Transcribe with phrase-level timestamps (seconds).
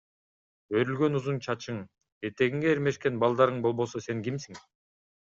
[0.77, 1.81] Өрүлгөн узун чачың,
[2.29, 4.59] этегиңе эрмешкен балдарың болбосо сен кимсиң?